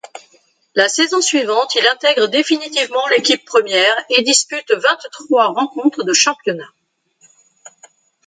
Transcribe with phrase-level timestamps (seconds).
[0.73, 6.71] La saison suivante, il intègre définitivement l'équipe première et dispute vingt-trois rencontres de championnat.